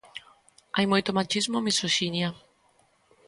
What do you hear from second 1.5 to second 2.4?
e misoxinia.